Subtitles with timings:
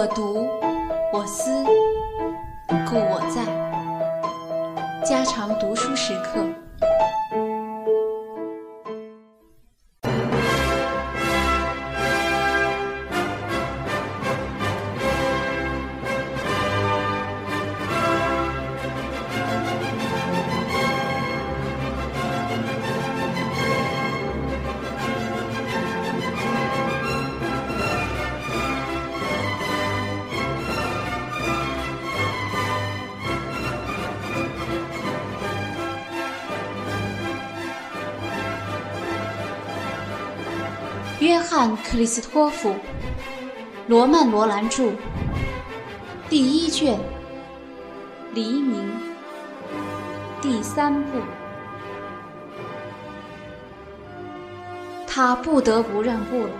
[0.00, 0.48] 我读，
[1.12, 1.50] 我思，
[2.88, 3.44] 故我在。
[5.04, 6.42] 家常读书时刻。
[41.20, 42.70] 约翰·克里斯托弗·
[43.88, 44.90] 罗曼·罗兰著，
[46.30, 46.96] 第一卷，
[48.32, 48.80] 《黎明》
[50.40, 51.18] 第三部。
[55.06, 56.52] 他不得不让步了，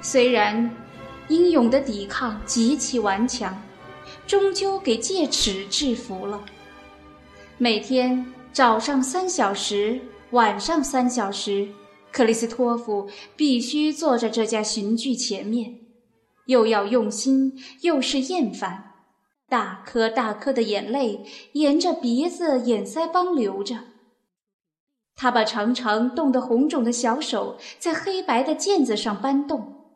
[0.00, 0.68] 虽然
[1.28, 3.56] 英勇的抵抗极其顽强，
[4.26, 6.40] 终究给戒尺制服了。
[7.58, 10.00] 每天早上三小时，
[10.32, 11.68] 晚上三小时。
[12.12, 15.80] 克里斯托夫必须坐在这家刑具前面，
[16.46, 18.92] 又要用心，又是厌烦，
[19.48, 23.78] 大颗大颗的眼泪沿着鼻子、眼腮帮流着。
[25.14, 29.86] 他把常常冻得红肿的小手在黑白的键子上搬动，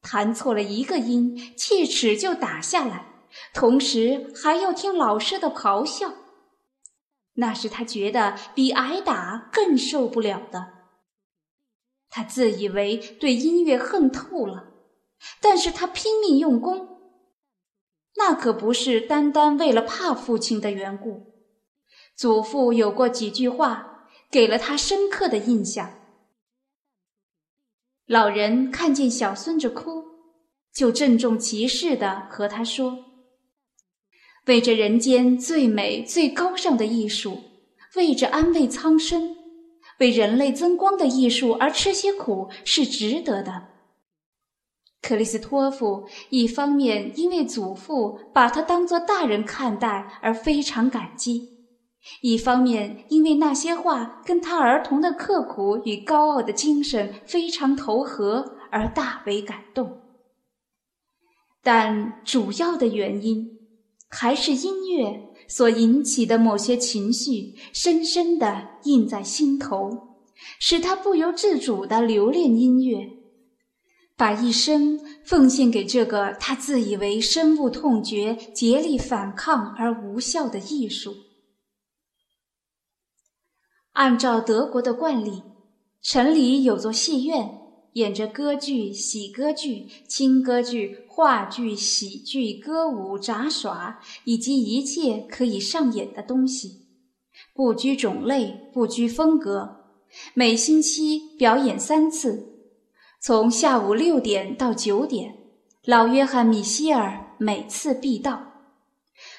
[0.00, 3.06] 弹错了一个音，气尺就打下来，
[3.52, 6.12] 同时还要听老师的咆哮。
[7.34, 10.75] 那是他觉得比挨打更受不了的。
[12.08, 14.72] 他自以为对音乐恨透了，
[15.40, 17.00] 但是他拼命用功，
[18.16, 21.34] 那可不是单单为了怕父亲的缘故。
[22.16, 25.92] 祖父有过几句话，给了他深刻的印象。
[28.06, 30.02] 老人看见小孙子哭，
[30.72, 33.04] 就郑重其事地和他说
[34.46, 37.42] ：“为这人间最美最高尚的艺术，
[37.96, 39.35] 为着安慰苍生。”
[39.98, 43.68] 为人类增光的艺术而吃些苦是值得的。
[45.02, 51.48] 克里斯托夫一方面因为祖父把他当作大人看待而非常感激，
[52.22, 60.02] 一方面因为那些话跟他儿童的刻苦与高傲的精神非常投合而大为感动。
[61.62, 63.58] 但主要的原因
[64.08, 65.35] 还是音乐。
[65.48, 70.16] 所引起的某些情绪，深深地印在心头，
[70.60, 73.08] 使他不由自主地留恋音乐，
[74.16, 81.14] 把一生奉献给这个他自以为深恶痛绝、竭力反抗而无效的艺术。
[83.92, 85.42] 按照德国的惯例，
[86.02, 87.65] 城里有座戏院。
[87.96, 96.82] 演着歌剧、喜歌剧、轻歌剧、话剧、喜剧、歌舞、杂耍，以及一切可以上演的东西，
[97.54, 99.86] 不拘种类，不拘风格。
[100.34, 102.68] 每星期表演三次，
[103.18, 105.34] 从下午六点到九点。
[105.86, 108.52] 老约翰·米歇尔每次必到，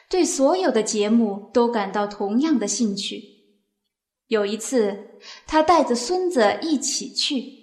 [0.09, 3.21] 对所有的节目都感到同样的兴趣。
[4.29, 4.97] 有一次，
[5.45, 7.56] 他带着孙子一起去。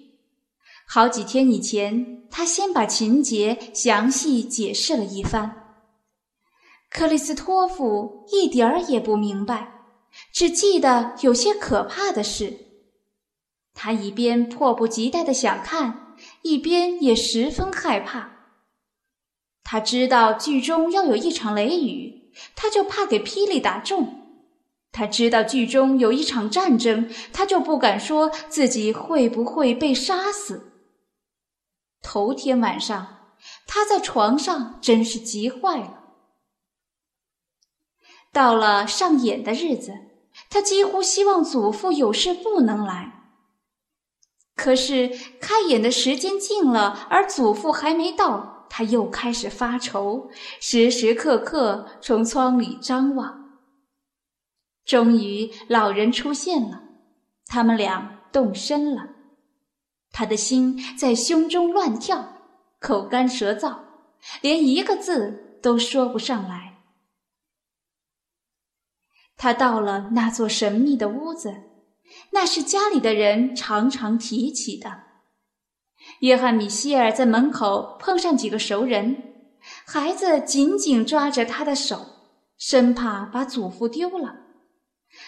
[0.87, 5.63] 好几天以前，他先把情节详细解释了一番。
[6.89, 9.81] 克里斯托弗一点儿也不明白，
[10.31, 12.53] 只记得有些可怕的事。
[13.73, 18.31] 他一边迫不及待的想看，一边也十分害怕。
[19.63, 24.05] 他知道剧中要有一场雷雨，他就怕给霹雳打中；
[24.93, 30.71] 他知道剧中有一场战争，他就不敢说自己会不会被杀死。
[32.07, 33.33] 头天晚上，
[33.65, 36.03] 他在床上真是急坏了。
[38.31, 39.91] 到了上演的日子，
[40.51, 43.11] 他几乎希望祖父有事不能来。
[44.55, 45.09] 可是
[45.41, 50.29] 开演的时间近了，而祖父还没到，他又开始发愁，
[50.61, 53.59] 时时刻刻从窗里张望。
[54.85, 56.83] 终于，老人出现了，
[57.47, 59.14] 他们俩动身了。
[60.17, 62.37] 他的心在胸中乱跳，
[62.79, 63.79] 口干舌燥，
[64.39, 66.77] 连一个字都说不上来。
[69.35, 71.53] 他到了那座神秘的屋子，
[72.31, 75.03] 那是家里的人常常提起的。
[76.21, 79.33] 约翰·米歇尔在门口碰上几个熟人，
[79.85, 82.05] 孩子紧紧抓着他的手，
[82.57, 84.44] 生怕把祖父丢了。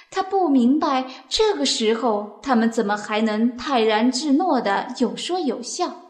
[0.10, 6.04] 他不明白，这个时候他们怎么还能泰然自若的有说有笑？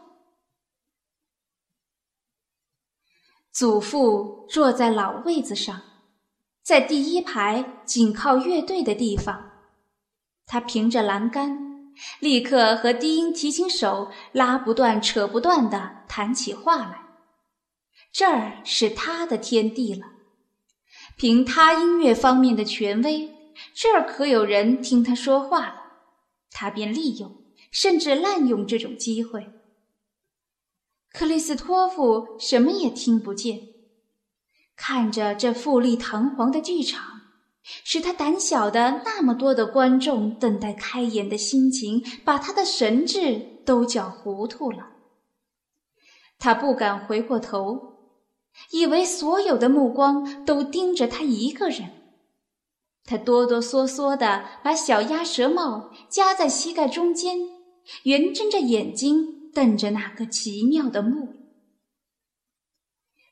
[3.50, 5.82] 祖父坐在老位子上，
[6.62, 9.50] 在第一排紧靠乐队的地方。
[10.46, 17.02] 他凭着栏杆，立刻和低音提琴手拉不断、扯不断的谈起话来。
[18.12, 20.06] 这儿是他的天地了，
[21.16, 23.28] 凭他音乐方面的权威，
[23.74, 25.74] 这儿可有人听他说话了，
[26.50, 29.50] 他便利用甚至滥用这种机会。
[31.10, 33.60] 克里斯托夫什么也听不见，
[34.76, 37.20] 看着这富丽堂皇的剧场，
[37.62, 44.90] 使他胆小的那么多的观众等待开演的心情，把他的神智都搅糊涂了。
[46.38, 48.14] 他不敢回过头，
[48.70, 51.97] 以为所有的目光都盯着他一个人。
[53.08, 57.38] 他哆哆嗦嗦地把小鸭舌帽夹在膝盖中间，
[58.02, 59.36] 圆睁着眼睛。
[59.50, 61.34] 瞪着那个奇妙的目，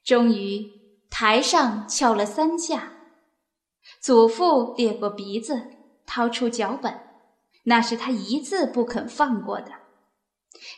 [0.03, 0.67] 终于
[1.09, 2.95] 台上敲了三下。
[4.01, 5.63] 祖父咧过鼻子，
[6.05, 6.99] 掏出脚本，
[7.65, 9.71] 那是他一字不肯放过的。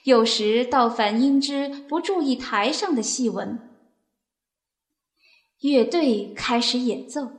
[0.05, 3.59] 有时倒反因之不注意台上的戏文。
[5.61, 7.31] 乐队开始演奏，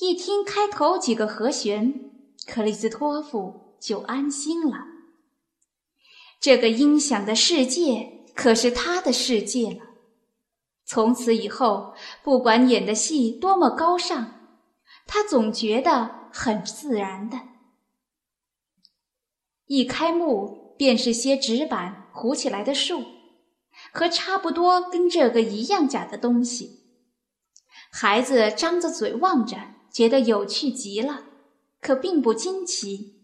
[0.00, 2.10] 一听开头几个和弦，
[2.46, 4.86] 克里斯托夫就安心了。
[6.40, 9.80] 这个音响的世界可是他的世界了。
[10.86, 14.56] 从此以后，不管演的戏多么高尚，
[15.06, 17.38] 他总觉得很自然的。
[19.66, 23.04] 一开幕便是些纸板糊起来的树，
[23.92, 26.80] 和差不多跟这个一样假的东西。
[27.92, 29.58] 孩子张着嘴望着，
[29.92, 31.24] 觉得有趣极了，
[31.80, 33.16] 可并不惊奇。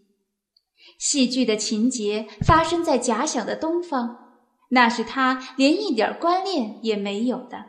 [0.99, 7.65] 戏剧的情节发生在假想的东方，那是他连一点关联也没有的。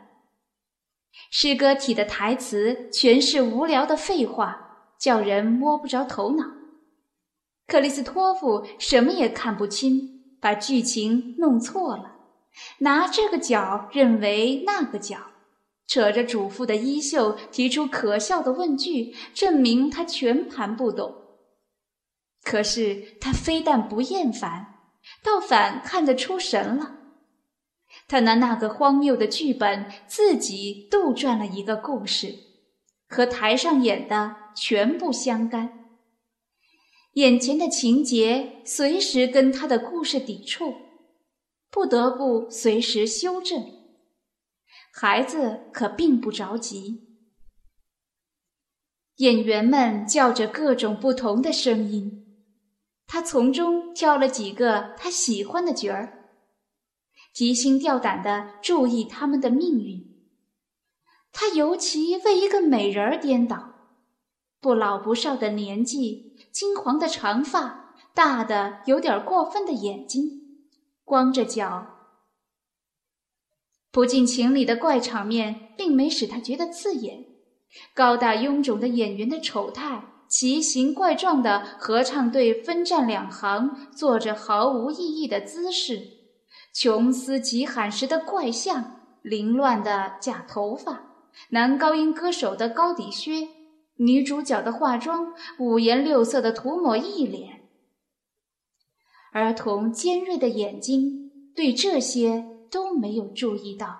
[1.31, 6.45] 诗歌体的台词全是无聊的废话，叫人摸不着头脑。
[7.67, 12.15] 克里斯托夫什么也看不清，把剧情弄错了，
[12.79, 15.17] 拿这个角认为那个角，
[15.89, 21.15] 扯着主妇的衣袖提出可笑的问句，证明他全盘不懂。
[22.43, 24.75] 可是他非但不厌烦，
[25.23, 26.97] 倒反看得出神了。
[28.07, 32.35] 他拿那个荒谬的剧本自己杜撰了一个故事，
[33.07, 35.87] 和台上演的全不相干。
[37.13, 40.75] 眼前的情节随时跟他的故事抵触，
[41.71, 43.78] 不得不随时修正。
[45.01, 47.07] 孩子可并不着急。
[49.19, 52.35] 演员们叫着各种不同的声音。
[53.07, 56.31] 他从中挑了几个他喜欢的角儿，
[57.33, 60.05] 提心吊胆地注意他们的命运。
[61.31, 63.75] 他尤其为一个美人儿颠倒，
[64.59, 70.67] 不老不少的年纪，金黄的长发，大的有点过分的眼睛，
[71.05, 71.98] 光着脚，
[73.99, 77.25] 不近情理的怪场面，并没使他觉得刺眼。
[77.93, 80.05] 高大臃肿的演员的丑态。
[80.29, 85.97] 奇形怪状的合唱队分站两行，做着毫无意义的姿势；
[86.73, 91.01] 琼斯急喊时的怪象，凌乱的假头发，
[91.49, 93.49] 男高音歌手的高底靴，
[93.97, 97.63] 女主角的化妆，五颜六色的涂抹一脸，
[99.33, 103.99] 儿童尖锐的眼睛对这些都没有注意到。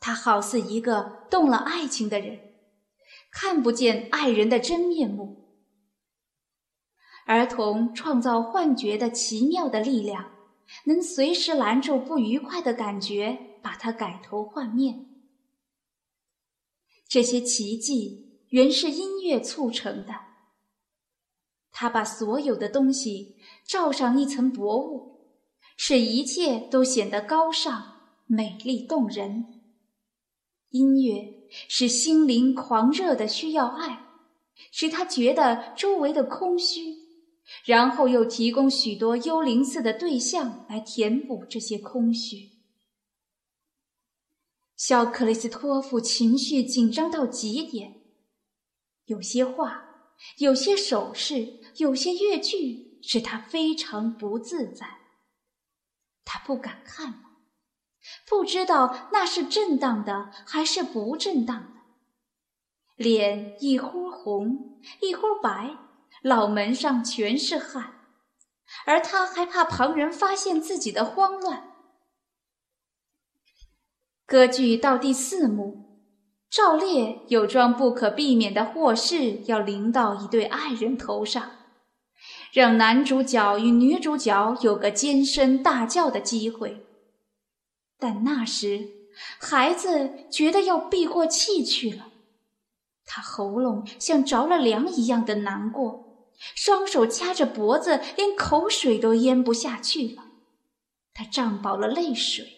[0.00, 2.40] 他好似一个动了爱情的人。
[3.30, 5.50] 看不见爱人的真面目，
[7.26, 10.30] 儿童创造幻觉的奇妙的力量，
[10.86, 15.06] 能随时拦住不愉快的感觉，把它改头换面。
[17.06, 20.14] 这些奇迹原是音乐促成的。
[21.70, 25.17] 他把所有的东西罩上一层薄雾，
[25.78, 27.94] 使一切都显得高尚、
[28.26, 29.62] 美丽动人。
[30.68, 31.38] 音乐。
[31.66, 34.04] 使心灵狂热的需要爱，
[34.70, 36.94] 使他觉得周围的空虚，
[37.64, 42.50] 然后又提供许多幽灵似的对象来填补这些空虚。
[44.76, 47.94] 小克里斯托夫情绪紧张到极点，
[49.06, 54.86] 有些话，有些手势，有些乐句使他非常不自在。
[56.30, 57.18] 他不敢看了。
[58.28, 61.80] 不知道那是正当的还是不正当的，
[62.96, 65.76] 脸一忽红一忽白，
[66.24, 67.94] 脑门上全是汗，
[68.84, 71.72] 而他还怕旁人发现自己的慌乱。
[74.26, 76.04] 歌剧到第四幕，
[76.50, 81.57] 赵烈有桩不可避免的祸事要临到一对爱人头上，
[82.52, 86.84] 让男主角与女主角有个尖声大叫的机会。
[87.98, 88.88] 但那时，
[89.40, 92.12] 孩子觉得要闭过气去了，
[93.04, 100.24] 他喉咙像着了凉一样的难过，双手掐着脖子，连口水都咽不下去了。
[101.12, 102.54] 他胀饱了泪水。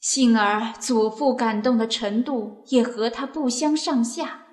[0.00, 4.43] 幸而祖父感动的程度也和他不相上下。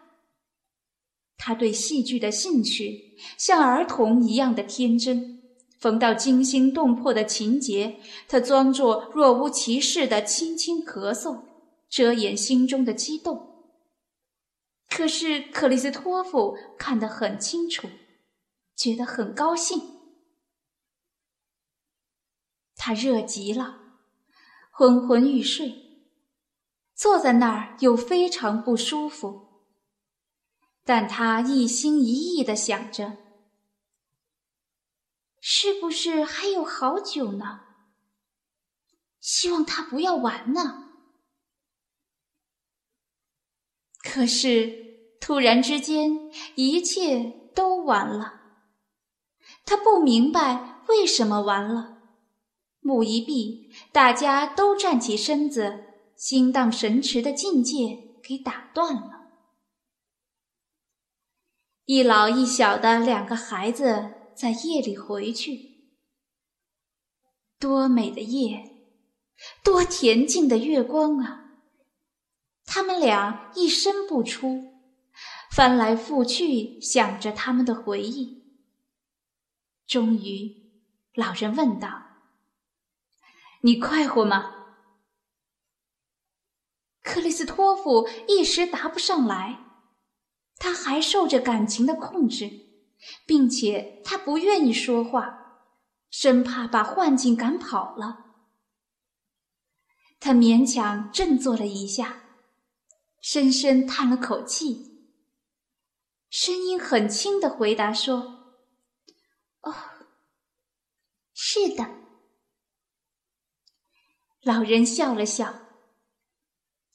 [1.43, 5.41] 他对戏剧的兴趣像儿童一样的天真，
[5.79, 11.41] 逢到惊心动魄的情节，他装作若无其事的轻轻咳嗽，
[11.89, 13.65] 遮掩心中的激动。
[14.87, 17.87] 可是克里斯托夫看得很清楚，
[18.75, 19.81] 觉得很高兴，
[22.75, 23.79] 他热极了。
[24.69, 25.73] 昏昏欲睡，
[26.93, 29.50] 坐在那儿又非常不舒服。
[30.83, 33.17] 但他一心一意的想着：
[35.39, 37.61] 是不是还有好久呢？
[39.19, 40.89] 希望他不要完呢。
[44.03, 48.41] 可是突然之间，一切都完了。
[49.63, 52.01] 他不明白为什么完了。
[52.79, 55.85] 目一闭，大家都站起身子，
[56.15, 59.20] 心荡神驰的境界给打断了。
[61.93, 65.91] 一老一小的两个孩子在夜里回去，
[67.59, 68.63] 多美的夜，
[69.61, 71.57] 多恬静的月光啊！
[72.63, 74.71] 他们俩一声不出，
[75.51, 78.41] 翻来覆去想着他们的回忆。
[79.85, 80.71] 终于，
[81.13, 81.89] 老人问道。
[83.63, 84.77] 你快活吗？
[87.01, 89.59] 克里斯托夫一时答不上来，
[90.61, 92.51] 他还受着感情的控制，
[93.25, 95.63] 并且他不愿意说话，
[96.11, 98.25] 生怕把幻境赶跑了。
[100.19, 102.25] 他勉强振作了一下，
[103.21, 105.09] 深深叹了口气，
[106.29, 108.53] 声音很轻的回答说
[109.65, 109.73] ：“哦，
[111.33, 111.89] 是的。”
[114.45, 115.55] 老人笑了笑，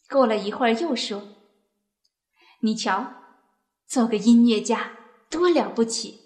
[0.08, 1.34] 过了一会儿又说
[2.62, 3.15] ：“你瞧，
[3.86, 4.96] 做个音乐家
[5.30, 6.20] 多了不起，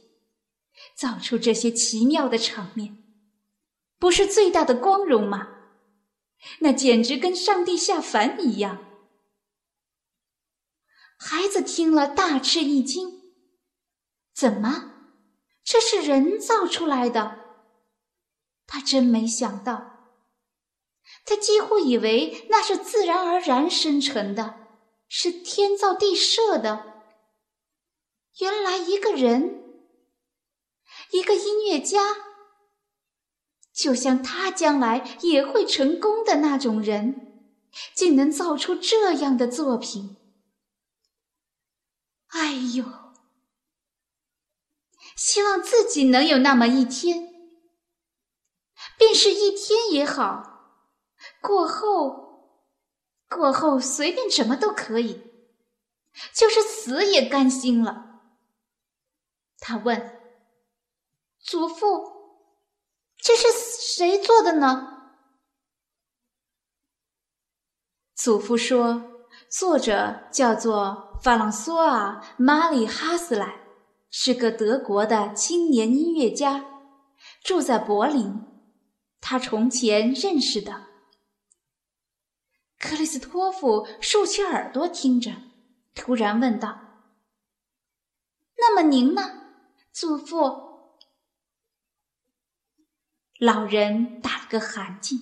[0.97, 2.97] 造出这些奇妙的场面，
[3.99, 5.49] 不是最大的光荣吗？
[6.61, 8.79] 那简直跟上帝下凡一样。”
[11.23, 13.35] 孩子听了大吃一惊
[14.35, 14.95] ：“怎么，
[15.63, 17.39] 这是人造出来的？
[18.67, 19.89] 他真没想到。”
[21.27, 24.69] 他几乎以为那是自然而然生成的，
[25.09, 26.90] 是天造地设的。
[28.39, 29.65] 原来一个人，
[31.11, 31.99] 一个音乐家，
[33.73, 37.45] 就像他将来也会成功的那种人，
[37.95, 40.17] 竟能造出这样的作品。
[42.29, 42.85] 哎呦，
[45.17, 47.29] 希望自己能有那么一天，
[48.97, 50.47] 便是一天也好。
[51.43, 52.69] 过后，
[53.29, 55.21] 过后随便什么都可以，
[56.35, 58.10] 就是死也甘心了。
[59.61, 60.21] 他问
[61.39, 61.87] ：“祖父，
[63.19, 65.13] 这是谁做的呢？”
[68.17, 73.61] 祖父说：“作者叫做法朗索瓦·马里哈斯莱，
[74.11, 76.65] 是个德国的青年音乐家，
[77.43, 78.47] 住在柏林。
[79.21, 80.89] 他从前认识的。”
[82.81, 85.31] 克里斯托夫竖起耳朵听着，
[85.95, 86.81] 突然问道
[88.57, 89.50] ：“那么您呢，
[89.93, 90.69] 祖父？”
[93.39, 95.19] 老人打了个寒噤。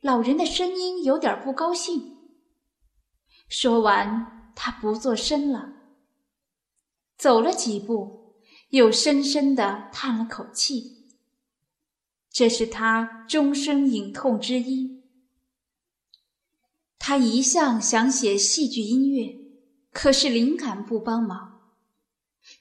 [0.00, 2.32] 老人的声音有点不高兴。
[3.48, 4.32] 说完。
[4.56, 5.72] 他不作声了，
[7.16, 8.36] 走了几步，
[8.68, 10.93] 又深深的叹了口气。
[12.34, 15.04] 这是他终生隐痛之一。
[16.98, 19.38] 他一向想写戏剧音乐，
[19.92, 21.70] 可是灵感不帮忙。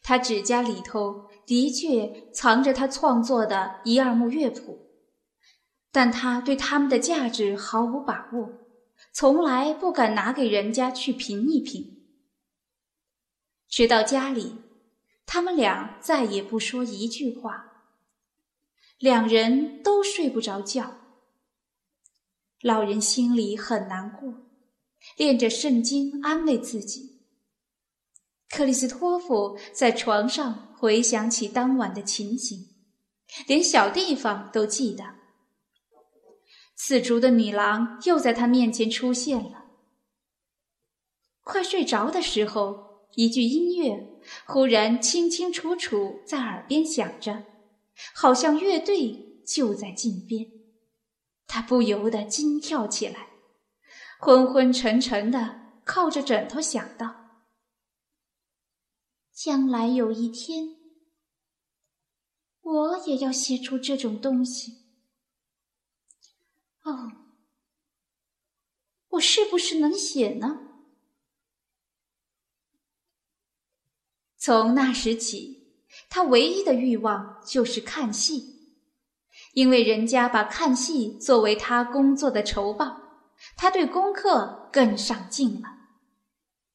[0.04, 4.92] 他指甲里头的确藏着他创作的一二幕乐谱，
[5.92, 8.48] 但他对他们的价值毫无把握，
[9.12, 11.98] 从来不敢拿给人家去评一评。
[13.68, 14.58] 直到家里，
[15.26, 17.73] 他们俩再也不说一句话，
[19.04, 20.96] 两人都睡不着觉。
[22.62, 24.34] 老人心里很难过，
[25.18, 27.20] 念着圣经安慰自己。
[28.48, 32.70] 克里斯托弗在床上回想起当晚的情形，
[33.46, 35.04] 连小地方都记得。
[36.78, 39.66] 刺竹的女郎又在他面前出现了。
[41.42, 47.44] 快睡着的时候，一句音乐忽然清清楚楚在耳边响着，
[48.14, 50.52] 好像乐队就在近边。
[51.46, 53.30] 他不由得惊跳起来，
[54.20, 57.46] 昏昏沉沉的靠着枕头想到：
[59.32, 60.78] 将来有一天，
[62.62, 64.84] 我也要写出这种东西。
[66.84, 67.12] 哦，
[69.10, 70.60] 我是不是能写呢？
[74.38, 75.63] 从那时起，
[76.14, 78.54] 他唯一的欲望就是看戏。
[79.56, 82.96] 因为人家把看戏作为他工作的酬报，
[83.58, 85.68] 他对功课更上进了。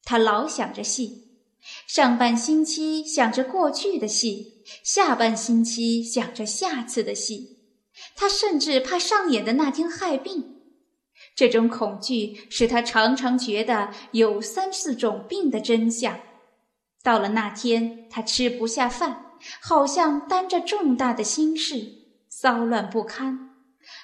[0.03, 1.29] 他老想着戏，
[1.87, 7.59] 上半星期想着过去的戏，下半星期想着下次的戏。
[8.17, 10.57] 他甚至怕上演的那天害病，
[11.33, 16.19] 这种恐惧使他常常觉得有三四种病的真相。
[17.01, 19.28] 到了那天，他吃不下饭，
[19.61, 21.99] 好像担着重大的心事。
[22.29, 23.55] 骚乱不堪，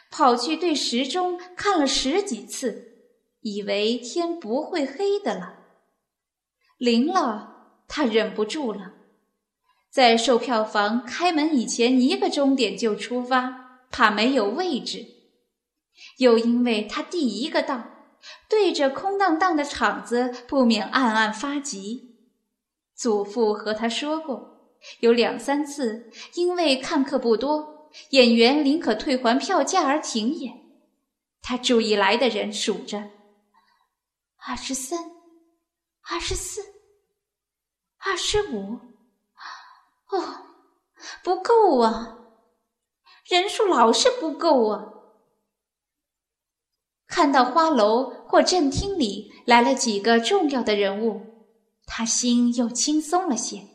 [0.10, 3.06] 跑去对时钟看了十几次，
[3.42, 5.60] 以为天不会黑的了。
[6.78, 8.94] 临了，他忍不住了，
[9.90, 15.06] 在售票房开门以前一个钟点就出发，怕没有位置。
[16.18, 17.84] 又因为他第一个到，
[18.50, 22.18] 对着空荡荡的场子，不免暗暗发急。
[22.96, 24.55] 祖父和他说过，
[25.00, 27.90] 有两三次因为看客不多。
[28.10, 30.54] 演员宁可退还票价而停演。
[31.42, 33.12] 他注意来的人数着：
[34.46, 35.00] 二十三、
[36.10, 36.62] 二十四、
[37.98, 38.80] 二十五。
[40.10, 40.46] 哦，
[41.24, 42.18] 不够啊！
[43.26, 44.86] 人数老是不够啊！
[47.08, 51.48] 看到花楼或正厅里来了几个重要的人物，
[51.86, 53.66] 他心又轻松了些，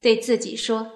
[0.00, 0.90] 对自己说。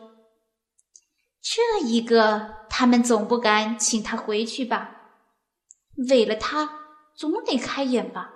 [1.40, 4.90] 这一个，他们总不敢请他回去吧？
[6.08, 6.70] 为了他，
[7.14, 8.30] 总得开演吧。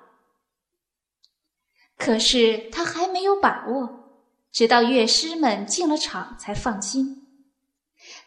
[1.97, 7.23] 可是他还没有把握，直到乐师们进了场才放心。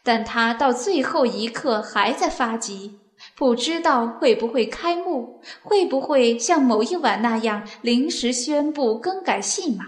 [0.02, 3.00] 但他到最后一刻还在发急，
[3.36, 9.86] 不知道会不会开幕，会不会像某一晚那样临时宣布更改戏码。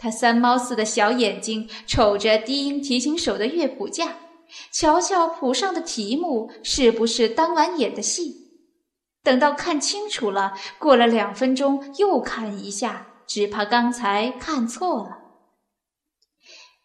[0.00, 4.16] 他三猫似的小眼睛瞅着低音提琴手的乐谱架，
[4.72, 8.46] 瞧瞧谱上的题目是不是当晚演的戏。
[9.24, 15.18] 等到看清楚了，过了两分钟又看一下，只怕刚才看错了。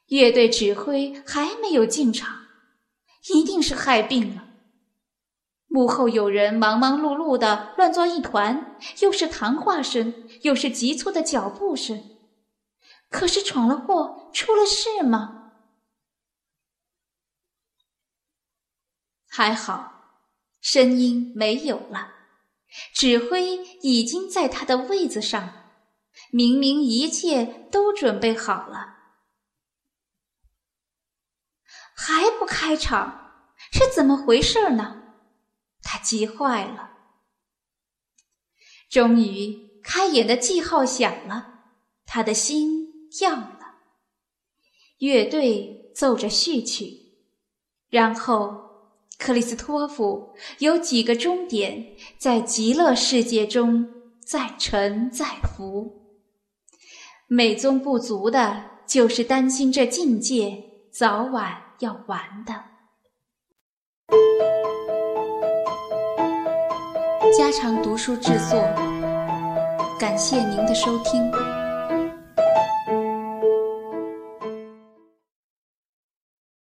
[0.08, 2.36] 乐队指挥还没有进场，
[3.34, 4.46] 一定是害病了。
[5.68, 12.04] 幕后有人忙忙碌碌的乱作一团，又是谈话声，又是急促的脚步声。
[13.14, 15.52] 可是闯了祸，出了事吗？
[19.28, 20.26] 还好，
[20.60, 22.12] 声音没有了，
[22.92, 25.70] 指挥已经在他的位子上，
[26.32, 28.98] 明明一切都准备好了，
[31.96, 35.04] 还不开场，是怎么回事呢？
[35.84, 36.90] 他急坏了。
[38.90, 41.66] 终于，开演的记号响了，
[42.08, 42.83] 他的心。
[43.22, 43.60] 要了，
[44.98, 47.14] 乐队奏着序曲，
[47.90, 48.56] 然后
[49.20, 53.88] 克里斯托夫有几个终点在极乐世界中
[54.26, 56.02] 再沉再浮。
[57.28, 62.54] 美中不足的就是担心这境界早晚要完的。
[67.36, 68.60] 家常读书制作，
[70.00, 71.53] 感谢您的收听。